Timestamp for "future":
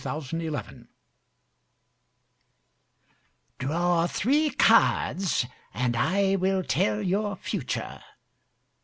7.35-8.01